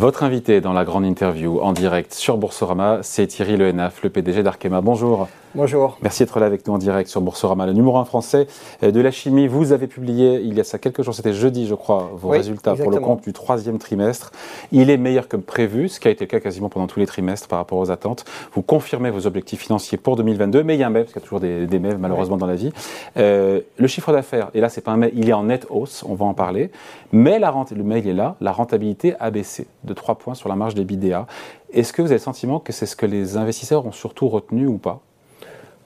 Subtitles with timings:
[0.00, 4.42] Votre invité dans la grande interview en direct sur Boursorama, c'est Thierry Lehenaf, le PDG
[4.42, 4.80] d'Arkema.
[4.80, 5.28] Bonjour.
[5.56, 5.98] Bonjour.
[6.00, 8.46] Merci d'être là avec nous en direct sur Boursorama, le numéro 1 français
[8.84, 9.48] euh, de la chimie.
[9.48, 12.76] Vous avez publié il y a ça quelques jours, c'était jeudi je crois, vos résultats
[12.76, 14.30] pour le compte du troisième trimestre.
[14.70, 17.06] Il est meilleur que prévu, ce qui a été le cas quasiment pendant tous les
[17.06, 18.24] trimestres par rapport aux attentes.
[18.52, 21.20] Vous confirmez vos objectifs financiers pour 2022, mais il y a un mais, parce qu'il
[21.20, 22.70] y a toujours des, des mais malheureusement dans la vie.
[23.16, 26.04] Euh, le chiffre d'affaires, et là c'est pas un mais, il est en nette hausse,
[26.08, 26.70] on va en parler,
[27.10, 30.48] mais la rente, le mail est là, la rentabilité a baissé de 3 points sur
[30.48, 31.26] la marge des BDA.
[31.72, 34.68] Est-ce que vous avez le sentiment que c'est ce que les investisseurs ont surtout retenu
[34.68, 35.00] ou pas?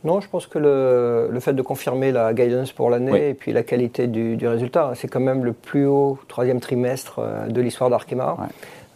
[0.04, 3.62] Non, je pense que le, fait de confirmer la guidance pour l'année et puis la
[3.62, 8.36] qualité du, résultat, c'est quand même le plus haut troisième trimestre euh, de l'histoire d'Arkema.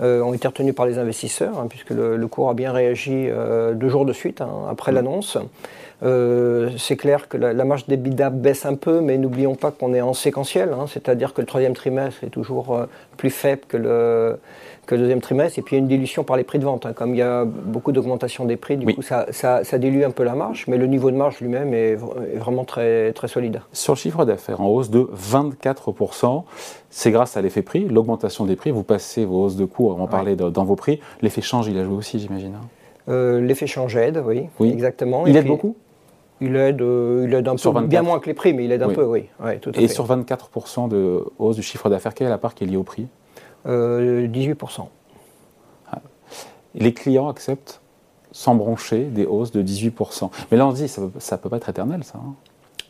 [0.00, 3.74] Euh, ont été retenus par les investisseurs, hein, puisque le, cours a bien réagi euh,
[3.74, 4.94] deux jours de suite hein, après mm.
[4.94, 5.38] l'annonce.
[6.00, 10.00] C'est clair que la, marge des bidas baisse un peu, mais n'oublions pas qu'on est
[10.00, 14.38] en séquentiel, hein, c'est-à-dire que le troisième trimestre est toujours plus faible que le,
[14.88, 15.58] que le deuxième trimestre.
[15.58, 16.86] Et puis il y a une dilution par les prix de vente.
[16.86, 16.92] Hein.
[16.94, 20.24] Comme il y a beaucoup d'augmentation des prix, du coup ça, ça, dilue un peu
[20.24, 23.60] la marge, mais le niveau de marge lui-même est, vraiment très, très solide.
[23.72, 26.42] Sur le chiffre d'affaires en hausse de 24%,
[26.90, 28.70] c'est grâce à l'effet prix, l'augmentation des prix.
[28.70, 31.00] Vous passez vos hausses de coûts, on en parlait dans vos prix.
[31.20, 32.54] L'effet change, il a joué aussi, j'imagine.
[32.54, 32.66] Hein.
[33.10, 34.70] Euh, l'effet change aide, oui, oui.
[34.70, 35.26] exactement.
[35.26, 35.76] Il aide beaucoup?
[36.40, 38.82] Il aide, euh, il aide un peu, bien moins que les prix, mais il aide
[38.82, 39.26] un peu, oui.
[39.60, 42.64] tout à Et sur 24% de hausse du chiffre d'affaires, quelle est la part qui
[42.64, 43.06] est liée au prix?
[43.66, 43.66] 18%.
[43.66, 44.86] Euh,
[45.90, 45.98] ah.
[46.74, 47.80] Les clients acceptent
[48.30, 50.30] sans broncher des hausses de 18%.
[50.50, 52.18] Mais là, on se dit, ça ne peut pas être éternel, ça.
[52.18, 52.34] Hein.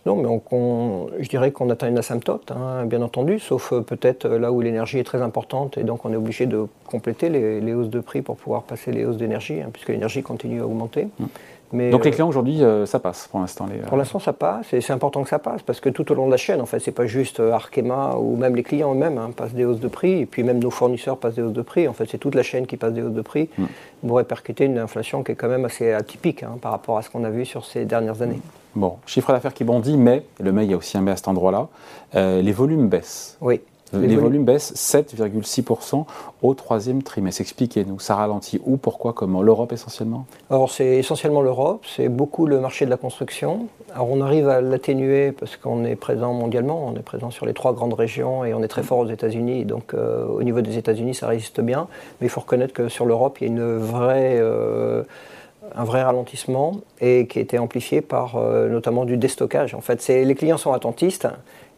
[0.06, 4.52] Non, mais je dirais qu'on atteint une asymptote, hein, bien entendu, sauf euh, peut-être là
[4.52, 8.00] où l'énergie est très importante et donc on est obligé de compléter les, hausses de
[8.00, 11.08] prix pour pouvoir passer les hausses d'énergie, hein, puisque l'énergie continue à augmenter.
[11.18, 11.24] Mmh.
[11.72, 14.72] Donc les euh, clients aujourd'hui, euh, ça passe pour l'instant les, Pour l'instant, ça passe
[14.72, 16.66] et c'est important que ça passe parce que tout au long de la chaîne, en
[16.66, 19.80] fait, c'est pas juste euh, Arkema ou même les clients eux-mêmes hein, passent des hausses
[19.80, 21.86] de prix et puis même nos fournisseurs passent des hausses de prix.
[21.86, 23.50] En fait, c'est toute la chaîne qui passe des hausses de prix.
[23.58, 23.64] Mm.
[24.02, 27.10] Vous répercutez une inflation qui est quand même assez atypique hein, par rapport à ce
[27.10, 28.40] qu'on a vu sur ces dernières années.
[28.74, 31.16] Bon, chiffre d'affaires qui bondit, mais le mais il y a aussi un mais à
[31.16, 31.68] cet endroit-là.
[32.14, 33.36] les volumes baissent.
[33.40, 33.60] Oui.
[33.92, 36.04] Les, volumes baissent 7,6%
[36.42, 37.40] au troisième trimestre.
[37.40, 40.26] Expliquez-nous, ça ralentit où, pourquoi, comment L'Europe essentiellement?
[40.50, 43.66] Alors c'est essentiellement l'Europe, c'est beaucoup le marché de la construction.
[43.94, 47.54] Alors on arrive à l'atténuer parce qu'on est présent mondialement, on est présent sur les
[47.54, 49.64] trois grandes régions et on est très fort aux États-Unis.
[49.64, 51.88] Donc euh, au niveau des États-Unis, ça résiste bien.
[52.20, 54.38] Mais il faut reconnaître que sur l'Europe, il y a une vraie...
[54.38, 55.02] Euh,
[55.74, 59.74] un vrai ralentissement et qui a été amplifié par euh, notamment du déstockage.
[59.74, 61.28] En fait, les clients sont attentistes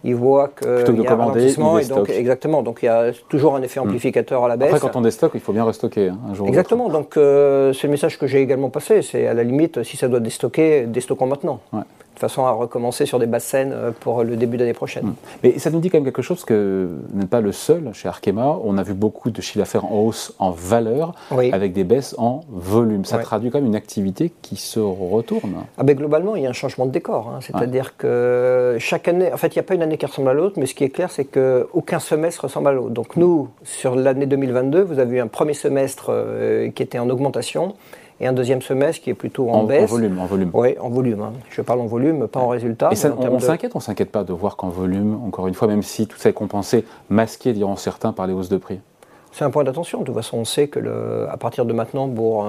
[0.04, 1.78] ils voient qu'il y a un ralentissement.
[1.78, 2.62] Et donc, exactement.
[2.62, 3.84] Donc il y a toujours un effet hmm.
[3.84, 4.72] amplificateur à la baisse.
[4.72, 6.48] Après, quand on déstocke, il faut bien restocker hein, un jour.
[6.48, 6.88] Exactement.
[6.88, 9.02] Donc euh, c'est le message que j'ai également passé.
[9.02, 11.60] C'est à la limite, si ça doit déstocker, déstockons maintenant.
[11.72, 11.80] Ouais
[12.20, 15.06] façon à recommencer sur des basses scènes euh, pour le début d'année prochaine.
[15.06, 15.14] Hmm.
[15.42, 18.58] Mais ça nous dit quand même quelque chose que n'êtes pas le seul chez Arkema.
[18.62, 21.14] On a vu beaucoup de chiffres d'affaires en hausse en valeur
[21.52, 23.04] avec des baisses en volume.
[23.04, 25.54] Ça traduit quand même une activité qui se retourne.
[25.78, 27.28] Ah ben globalement, il y a un changement de décor.
[27.28, 27.38] Hein.
[27.40, 30.34] C'est-à-dire que chaque année, en fait, il n'y a pas une année qui ressemble à
[30.34, 32.90] l'autre, mais ce qui est clair, c'est qu'aucun semestre ressemble à l'autre.
[32.90, 37.08] Donc nous, sur l'année 2022, vous avez eu un premier semestre euh, qui était en
[37.08, 37.74] augmentation
[38.20, 39.90] et un deuxième semestre qui est plutôt en, baisse.
[39.90, 40.50] En volume, en volume.
[40.52, 41.22] Oui, en volume.
[41.22, 41.32] Hein.
[41.50, 42.90] Je parle en volume, pas en résultat.
[42.92, 45.82] Et ça, on, s'inquiète, on s'inquiète pas de voir qu'en volume, encore une fois, même
[45.82, 48.80] si tout ça est compensé, masqué, diront certains, par les hausses de prix.
[49.32, 50.00] C'est un point d'attention.
[50.00, 52.46] De toute façon, on sait que le, à partir de maintenant, pour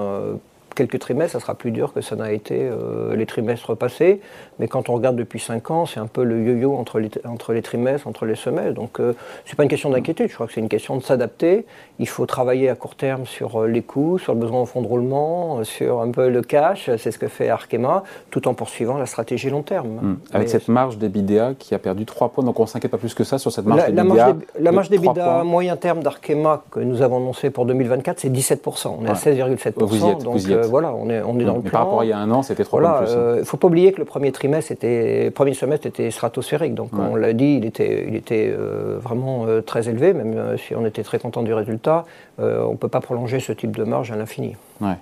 [0.76, 4.22] quelques trimestres, ça sera plus dur que ça n'a été euh, les trimestres passés.
[4.60, 7.54] Mais quand on regarde depuis 5 ans, c'est un peu le yo-yo entre les, entre
[7.54, 8.74] les trimestres, entre les semestres.
[8.74, 9.14] Donc, euh,
[9.46, 10.30] ce n'est pas une question d'inquiétude.
[10.30, 11.66] Je crois que c'est une question de s'adapter.
[12.00, 14.82] Il faut travailler à court terme sur euh, les coûts, sur le besoin au fonds
[14.82, 16.90] de roulement, sur un peu le cash.
[16.98, 19.90] C'est ce que fait Arkema, tout en poursuivant la stratégie long terme.
[19.90, 20.18] Mmh.
[20.34, 23.14] Avec cette marge d'EBITDA qui a perdu 3 points, donc on ne s'inquiète pas plus
[23.14, 24.14] que ça sur cette marge d'EBITDA.
[24.14, 28.96] La, la marge d'EBITDA moyen terme d'Arkema que nous avons annoncé pour 2024, c'est 17%.
[29.00, 30.61] On est à 16,7%.
[30.62, 32.32] Euh, voilà, on est, on est dans le Par rapport à il y a un
[32.32, 35.54] an, c'était trop voilà, Il ne faut pas oublier que le premier trimestre, était, premier
[35.54, 36.74] semestre était stratosphérique.
[36.74, 40.76] Donc on l'a dit, il était, il était euh, vraiment euh, très élevé, même si
[40.76, 42.06] on était très content du résultat.
[42.40, 44.56] on ne peut pas prolonger ce type de marge à l'infini.
[44.82, 44.98] Ouais.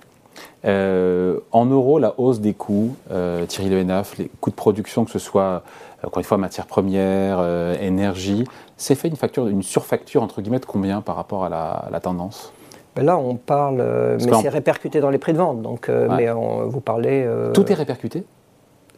[1.52, 2.94] en euros, la hausse des coûts,
[3.48, 5.62] Thierry Lehenaf, les coûts de production, que ce soit,
[6.02, 7.42] encore une fois, matières premières,
[7.80, 8.44] énergie,
[8.76, 12.52] c'est fait une, facture, une surfacture, entre guillemets, de combien par rapport à la tendance?
[13.02, 15.62] Là, on parle, euh, mais c'est répercuté dans les prix de vente.
[15.62, 17.24] Donc, euh, mais vous parlez.
[17.24, 18.24] Euh, tout est répercuté.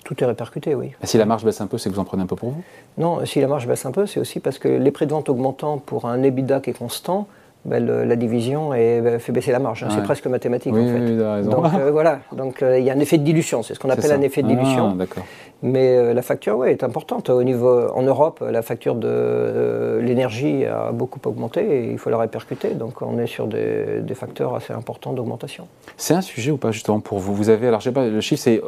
[0.05, 0.91] Tout est répercuté, oui.
[1.05, 2.63] si la marge baisse un peu, c'est que vous en prenez un peu pour vous?
[2.99, 5.29] Non, si la marge baisse un peu, c'est aussi parce que les prix de vente
[5.29, 7.29] augmentant pour un EBITDA qui est constant,
[7.65, 9.85] ben, la division et, ben, fait baisser la marge.
[9.85, 9.89] Hein.
[9.95, 10.99] C'est presque mathématique en fait.
[10.99, 11.51] Oui, raison.
[11.51, 14.21] Donc voilà, donc il y a un effet de dilution, c'est ce qu'on appelle un
[14.21, 14.97] effet de dilution.
[14.99, 15.21] Ah,
[15.63, 17.31] Mais la facture, oui, est importante.
[17.31, 22.19] Au niveau, en Europe, la facture de l'énergie a beaucoup augmenté et il faut la
[22.19, 22.71] répercuter.
[22.71, 25.69] Donc on est sur des, des facteurs assez importants d'augmentation.
[25.97, 27.35] C'est un sujet ou pas justement pour vous?
[27.35, 28.61] Vous avez, alors je sais pas, le chiffre c'est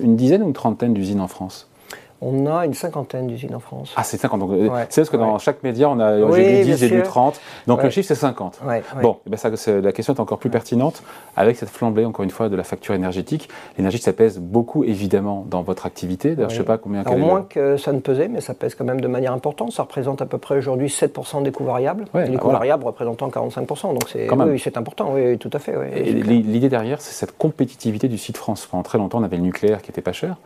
[0.00, 1.68] une dizaine ou une trentaine d'usines en France?
[2.20, 3.92] On a une cinquantaine d'usines en France.
[3.96, 4.42] Ah, c'est 50.
[4.42, 7.40] Euh, c'est parce que dans chaque média, on a j'ai lu 10, j'ai lu 30.
[7.66, 8.60] Donc le chiffre, c'est 50.
[9.02, 9.50] bon, eh ben ça,
[9.80, 11.02] la question est encore plus pertinente.
[11.36, 15.44] Avec cette flambée, encore une fois, de la facture énergétique, l'énergie, ça pèse beaucoup, évidemment,
[15.48, 16.34] dans votre activité.
[16.34, 17.02] D'ailleurs, je ne sais pas combien...
[17.02, 19.72] Alors, moins que ça ne pesait, mais ça pèse quand même de manière importante.
[19.72, 22.06] Ça représente à peu près aujourd'hui 7% des coûts variables.
[22.14, 23.92] et les bah coûts variables représentant 45%.
[23.92, 25.74] Donc c'est oui, important, oui, tout à fait.
[26.02, 28.66] L'idée derrière, c'est cette compétitivité du site France.
[28.66, 30.36] Pendant très longtemps, on avait le nucléaire qui n'était pas cher.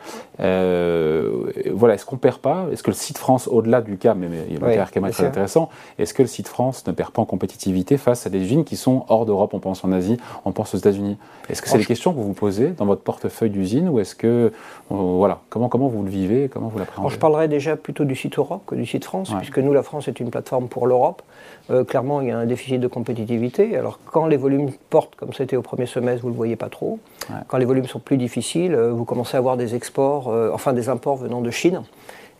[0.41, 2.67] Euh, voilà, est-ce qu'on perd pas?
[2.73, 5.69] Est-ce que le site France, au-delà du cas, mais, le cas Arkema est très intéressant,
[5.99, 8.77] est-ce que le site France ne perd pas en compétitivité face à des usines qui
[8.77, 9.55] sont hors d'Europe?
[9.55, 11.19] On pense en Asie, on pense aux États-Unis.
[11.49, 14.15] Est-ce que c'est des questions que vous vous posez dans votre portefeuille d'usine ou est-ce
[14.15, 14.51] que, euh,
[14.91, 16.49] voilà, comment, comment vous le vivez?
[16.49, 17.13] Comment vous l'appréhendez?
[17.13, 20.09] Je parlerai déjà plutôt du site Europe que du site France, puisque nous, la France
[20.09, 21.23] est une plateforme pour l'Europe.
[21.71, 23.77] Euh, clairement, il y a un déficit de compétitivité.
[23.77, 26.69] Alors, quand les volumes portent, comme c'était au premier semestre, vous ne le voyez pas
[26.69, 26.99] trop.
[27.47, 30.89] Quand les volumes sont plus difficiles, euh, vous commencez à avoir des exports, enfin des
[30.89, 31.83] imports venant de Chine.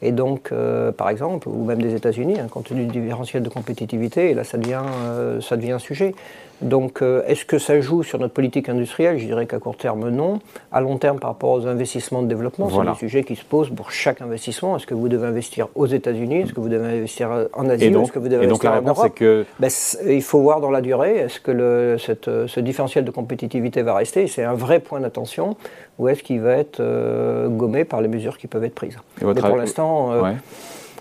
[0.05, 0.53] Et donc,
[0.97, 4.43] par exemple, ou même des États-Unis, hein, compte tenu du différentiel de compétitivité, et là,
[4.43, 4.83] ça devient,
[5.41, 6.17] ça devient un sujet.
[6.63, 9.19] Donc, euh, est-ce que ça joue sur notre politique industrielle?
[9.19, 10.39] Je dirais qu'à court terme, non.
[10.71, 13.71] À long terme, par rapport aux investissements de développement, c'est un sujet qui se pose
[13.71, 14.77] pour chaque investissement.
[14.77, 16.43] Est-ce que vous devez investir aux États-Unis?
[16.43, 18.99] Est-ce que vous devez investir en Asie Est-ce que vous devez et donc la réponse,
[19.01, 19.71] c'est que ben,
[20.07, 21.17] il faut voir dans la durée.
[21.17, 24.27] Est-ce que le, cette, ce différentiel de compétitivité va rester?
[24.27, 25.57] C'est un vrai point d'attention.
[25.99, 28.99] Ou est-ce qu'il va être euh, gommé par les mesures qui peuvent être prises?
[29.21, 30.13] Mais pour l'instant.
[30.13, 30.33] Euh,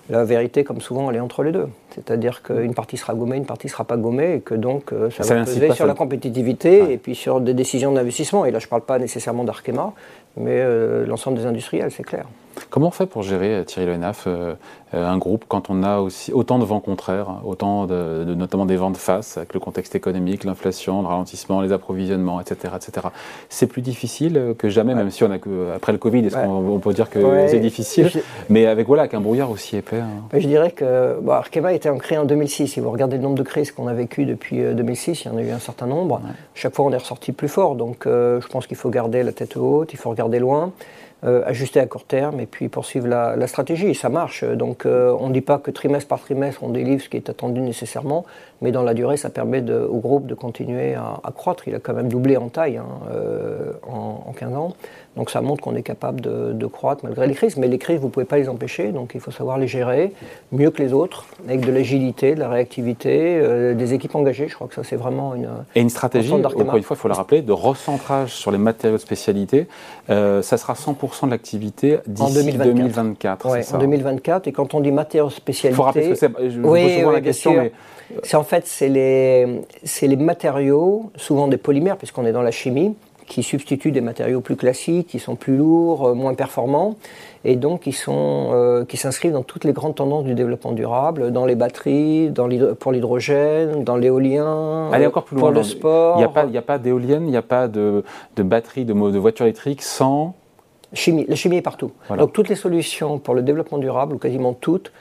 [0.10, 1.68] la vérité, comme souvent, elle est entre les deux.
[1.96, 5.10] C'est-à-dire qu'une partie sera gommée, une partie ne sera pas gommée, et que donc euh,
[5.10, 8.46] ça, va peser sur la compétitivité et puis sur des décisions d'investissement.
[8.46, 9.94] Et là, je ne parle pas nécessairement d'Arkema,
[10.38, 12.26] mais euh, l'ensemble des industriels, c'est clair.
[12.70, 14.56] Comment on fait pour gérer, euh, Thierry Lenaf, euh,
[14.94, 18.92] un groupe quand on a aussi autant de vents contraires, autant de, notamment des vents
[18.92, 22.74] de face avec le contexte économique, l'inflation, le ralentissement, les approvisionnements, etc.
[22.76, 23.08] etc.
[23.50, 26.80] C'est plus difficile que jamais, même si on a que, après le Covid, est-ce qu'on
[26.80, 28.12] peut dire que c'est difficile?
[28.50, 30.02] Mais avec, voilà, avec un brouillard aussi épais.
[30.02, 30.38] Hein.
[30.38, 32.68] Je dirais que bon, Arkema a été créé en 2006.
[32.68, 35.38] Si vous regardez le nombre de crises qu'on a vécues depuis 2006, il y en
[35.38, 36.22] a eu un certain nombre.
[36.54, 37.76] Chaque fois, on est ressorti plus fort.
[37.76, 40.72] Donc, je pense qu'il faut garder la tête haute, il faut regarder loin.
[41.24, 43.94] Euh, ajuster à court terme et puis poursuivre la, stratégie.
[43.94, 44.44] Ça marche.
[44.44, 47.30] Donc euh, on ne dit pas que trimestre par trimestre on délivre ce qui est
[47.30, 48.26] attendu nécessairement,
[48.62, 51.68] mais dans la durée ça permet au groupe de continuer à, croître.
[51.68, 54.74] Il a quand même doublé en taille hein, euh, en, en, 15 ans.
[55.18, 57.58] Donc ça montre qu'on est capable de, croître malgré les crises.
[57.58, 60.14] Mais les crises, vous ne pouvez pas les empêcher, donc il faut savoir les gérer
[60.52, 64.48] mieux que les autres, avec de l'agilité, de la réactivité, euh, des équipes engagées.
[64.48, 65.50] Je crois que ça, c'est vraiment une.
[65.76, 68.96] Et une stratégie, encore une fois, il faut la rappeler, de recentrage sur les matériaux
[68.96, 69.68] de spécialité.
[70.10, 73.50] Euh, ça sera 100% de l'activité d'ici 2024.
[73.50, 74.48] Oui, en 2024.
[74.48, 75.74] Et quand on dit matériaux de spécialité.
[75.74, 76.50] Il faut rappeler ce que c'est.
[76.50, 77.72] Je vous oui, souvent la question, mais.
[78.24, 79.62] C'est en fait, c'est les,
[80.02, 82.96] les matériaux, souvent des polymères, puisqu'on est dans la chimie,
[83.28, 86.96] qui substituent des matériaux plus classiques, qui sont plus lourds, euh, moins performants,
[87.46, 91.32] et donc qui sont euh, qui s'inscrivent dans toutes les grandes tendances du développement durable,
[91.32, 92.50] dans les batteries, dans
[92.82, 96.18] pour l'hydrogène, dans l'éolien, encore plus loin, pour le sport.
[96.18, 98.04] Il n'y a pas, d'éolienne, il n'y a pas de,
[98.36, 100.36] de batterie de, de voiture électrique sans
[100.94, 101.26] chimie.
[101.30, 101.92] La chimie est partout.
[102.18, 104.92] Donc toutes les solutions pour le développement durable, ou quasiment toutes,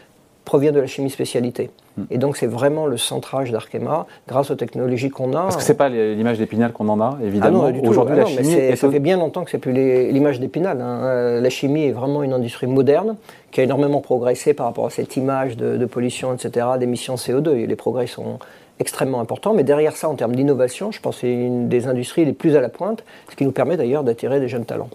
[0.50, 1.70] proviennent de la chimie spécialité.
[2.10, 5.42] Et donc c'est vraiment le centrage d'Arkema grâce aux technologies qu'on a.
[5.42, 7.66] Parce que c'est pas l'image d'Épinal qu'on en a, évidemment.
[7.68, 8.76] Ah Aujourd'hui, ah la chimie.
[8.76, 10.80] ça fait bien longtemps que c'est plus l'image d'Épinal.
[10.80, 11.04] Hein.
[11.04, 13.14] Euh, la chimie est vraiment une industrie moderne
[13.52, 17.64] qui a énormément progressé par rapport à cette image de, pollution, etc., d'émissions CO2.
[17.64, 18.40] les progrès sont
[18.80, 19.54] extrêmement importants.
[19.54, 22.56] Mais derrière ça, en termes d'innovation, je pense que c'est une des industries les plus
[22.56, 24.90] à la pointe, ce qui nous permet d'ailleurs d'attirer des jeunes talents.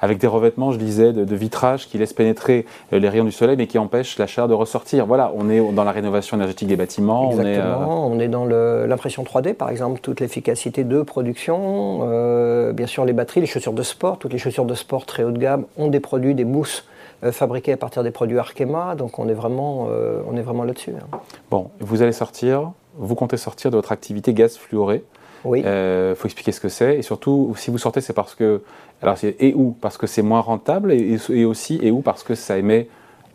[0.00, 3.56] Avec des revêtements, je disais, de, vitrage qui laissent pénétrer euh, les rayons du soleil,
[3.56, 5.06] mais qui empêchent la chaleur de ressortir.
[5.06, 7.30] Voilà, on est dans la rénovation énergétique des bâtiments.
[7.30, 8.06] Exactement.
[8.06, 12.00] On est, euh, dans l'impression 3D, par exemple, toute l'efficacité de production.
[12.02, 14.18] Euh, bien sûr, les batteries, les chaussures de sport.
[14.18, 16.86] Toutes les chaussures de sport très haut de gamme ont des produits, des mousses
[17.32, 18.94] fabriqués à partir des produits Arkema.
[18.94, 19.88] Donc, on est vraiment,
[20.26, 20.94] on est vraiment là-dessus.
[20.98, 21.18] Hein.
[21.50, 22.72] Bon, vous allez sortir.
[22.96, 25.04] Vous comptez sortir de votre activité gaz fluoré.
[25.44, 25.60] Oui.
[25.60, 26.98] Il euh, faut expliquer ce que c'est.
[26.98, 28.62] Et surtout, si vous sortez, c'est parce que.
[29.02, 32.34] Alors, et où Parce que c'est moins rentable, et, et, aussi, et où Parce que
[32.34, 32.88] ça émet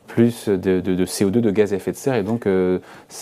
[0.07, 2.79] plus de, CO2, de gaz à effet de serre, et donc euh,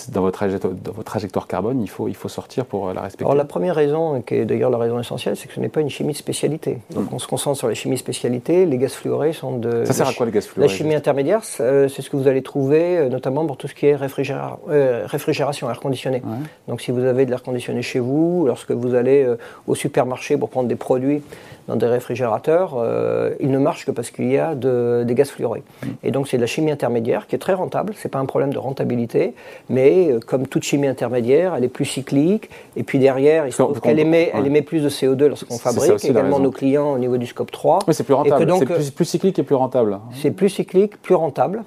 [0.10, 3.02] dans, votre trajectoire, dans votre trajectoire carbone, il faut, il faut sortir pour euh, la
[3.02, 3.26] respecter.
[3.26, 5.82] Alors la première raison, qui est d'ailleurs la raison essentielle, c'est que ce n'est pas
[5.82, 6.80] une chimie de spécialité.
[6.92, 7.16] Donc hmm.
[7.16, 9.86] on se concentre sur la chimie spécialité, les gaz fluorés sont de...
[9.86, 12.44] Ça sert à quoi les gaz fluorés La chimie intermédiaire, c'est ce que vous allez
[12.44, 16.22] trouver notamment pour tout ce qui est réfrigération, air conditionné.
[16.68, 19.28] Donc si vous avez de l'air conditionné chez vous, lorsque vous allez
[19.68, 21.22] au supermarché pour prendre des produits,
[21.68, 25.64] dans des réfrigérateurs, euh, il ne marche que parce qu'il y a des gaz fluorés.
[26.04, 28.54] Et donc c'est de la chimie intermédiaire qui est très rentable, c'est pas un problème
[28.54, 29.34] de rentabilité,
[29.70, 33.62] mais euh, comme toute chimie intermédiaire, elle est plus cyclique, et puis derrière, il se
[33.62, 37.18] trouve qu'elle émet, elle émet plus de CO2 lorsqu'on fabrique, également nos clients au niveau
[37.18, 37.80] du scope 3.
[37.88, 40.00] Oui, c'est plus rentable, c'est plus, plus, cyclique et plus rentable.
[40.22, 41.64] C'est plus cyclique, plus rentable.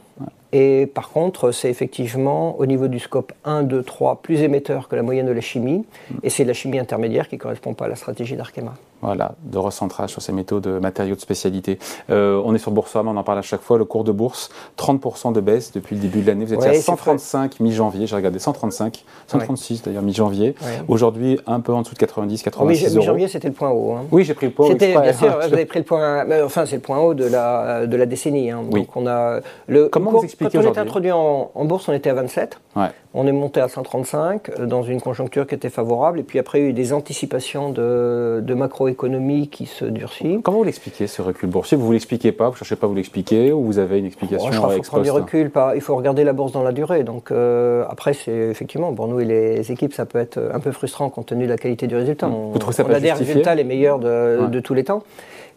[0.52, 4.96] Et par contre, c'est effectivement au niveau du scope 1, 2, 3 plus émetteur que
[4.96, 5.84] la moyenne de la chimie.
[6.22, 8.74] Et c'est la chimie intermédiaire qui ne correspond pas à la stratégie d'Arkema.
[9.06, 11.78] Voilà, de recentrage sur ces métaux de matériaux de spécialité.
[12.10, 13.78] Euh, on est sur Boursorama, on en parle à chaque fois.
[13.78, 16.44] Le cours de bourse, 30% de baisse depuis le début de l'année.
[16.44, 20.56] Vous étiez à 135 mi-janvier, j'ai regardé 135, 136 d'ailleurs mi-janvier.
[20.88, 23.92] Aujourd'hui, un peu en dessous de 90, 86 oui, Mi-janvier, c'était le point haut.
[23.92, 24.06] Hein.
[24.10, 24.74] Oui, j'ai pris le point haut.
[24.74, 26.26] Bien sûr, vous avez pris le point.
[26.44, 28.50] Enfin, c'est le point haut de la, de la décennie.
[28.50, 28.64] Hein.
[28.72, 28.80] Oui.
[28.80, 31.92] Donc, on a le, Comment vous expliquez Quand on était introduit en, en, bourse, on
[31.92, 32.58] était à 27.
[32.74, 32.86] Ouais.
[33.14, 36.18] On est monté à 135 euh, dans une conjoncture qui était favorable.
[36.18, 40.40] Et puis après, il y a eu des anticipations de, de macroéconomie qui se durcit.
[40.42, 41.76] Comment vous l'expliquez ce recul boursier?
[41.76, 44.06] Vous ne l'expliquez pas, vous ne cherchez pas à vous l'expliquer ou vous avez une
[44.06, 47.04] explication bon, Il faut prendre du recul, il faut regarder la bourse dans la durée.
[47.04, 50.72] Donc euh, après, c'est effectivement, pour nous et les équipes, ça peut être un peu
[50.72, 52.28] frustrant compte tenu de la qualité du résultat.
[52.28, 55.02] On, vous trouvez ça on a des résultats les meilleurs de, de tous les temps.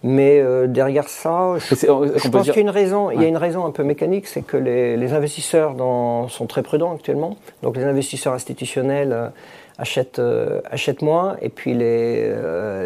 [0.01, 3.11] Mais euh, derrière ça, je, je pense qu'il y a une raison.
[3.11, 6.45] Il y a une raison un peu mécanique, c'est que les, les investisseurs dans, sont
[6.45, 7.35] très prudents actuellement.
[7.63, 9.31] Donc les investisseurs institutionnels
[9.79, 12.33] euh, achètent, euh, achètent moins, et puis les,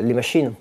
[0.01, 0.53] les machines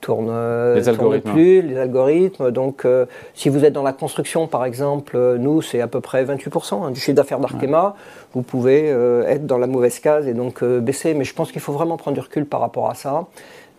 [0.00, 2.50] tournent, les tournent plus, les algorithmes.
[2.50, 2.86] Donc,
[3.34, 6.90] si vous êtes dans la construction, par exemple, nous, c'est à peu près 28% hein,
[6.90, 7.96] du chiffre d'affaires d'Arkema.
[8.34, 8.88] Vous pouvez
[9.26, 11.14] être dans la mauvaise case et donc baisser.
[11.14, 13.26] Mais je pense qu'il faut vraiment prendre du recul par rapport à ça.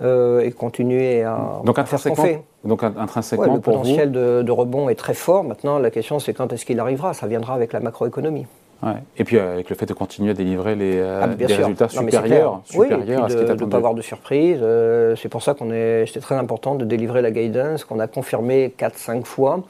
[0.02, 2.44] Euh, et continuer à, donc à faire ce qu'on fait.
[2.66, 5.46] Donc intrinsèquement, le potentiel de, rebond est très fort.
[5.46, 7.14] Maintenant, la question c'est quand est-ce qu'il arrivera?
[7.14, 8.46] Ça viendra avec la macroéconomie.
[8.86, 8.94] Ouais.
[9.18, 11.90] Et puis euh, avec le fait de continuer à délivrer les, euh, ah, des résultats
[11.90, 13.60] supérieurs, supérieurs à ce qui est attendu.
[13.62, 14.64] De ne pas avoir de surprise.
[15.18, 16.06] c'est pour ça qu'on est.
[16.06, 19.64] C'était très important de délivrer la guidance qu'on a confirmé 4-5 fois.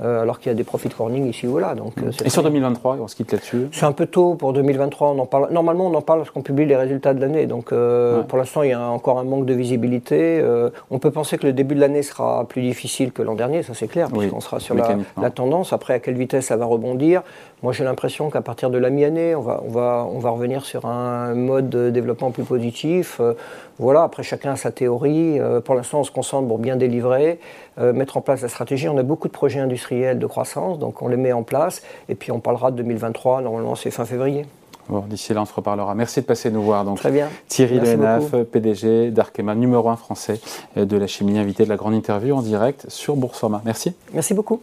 [0.00, 1.74] Euh, alors qu'il y a des profit warning ici ou là.
[1.74, 3.66] Donc, euh, Et sur 2023, on se quitte là-dessus?
[3.72, 5.08] C'est un peu tôt pour 2023.
[5.08, 7.46] On en parle, normalement, on en parle lorsqu'on publie les résultats de l'année.
[7.46, 10.44] Donc euh, pour l'instant, il y a encore un manque de visibilité.
[10.90, 13.74] on peut penser que le début de l'année sera plus difficile que l'an dernier, ça
[13.74, 15.72] c'est clair, puisqu'on sera sur la, tendance.
[15.72, 17.22] Après, à quelle vitesse ça va rebondir?
[17.64, 20.64] Moi, j'ai l'impression qu'à partir de la mi-année, on va, on, va, on va revenir
[20.64, 23.20] sur un mode de développement plus positif.
[23.80, 25.40] voilà, après, chacun a sa théorie.
[25.64, 27.40] pour l'instant, on se concentre pour bien délivrer,
[27.78, 28.88] mettre en place la stratégie.
[28.88, 32.14] On a beaucoup de projets industriels de croissance, donc on les met en place, et
[32.14, 34.46] puis on parlera de 2023, normalement c'est fin février.
[34.88, 35.94] Bon, d'ici là, on se reparlera.
[35.94, 36.84] Merci de passer nous voir.
[36.84, 37.28] Donc, Très bien.
[37.46, 40.40] Thierry Lenaf, PDG d'Arkema, numéro 1 français
[40.76, 43.60] de la chimie, invité de la grande interview en direct sur Boursorama.
[43.66, 43.92] Merci.
[44.14, 44.60] Merci beaucoup.